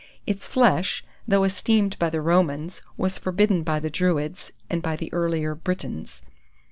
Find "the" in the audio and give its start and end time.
2.09-2.21, 3.79-3.91, 4.95-5.13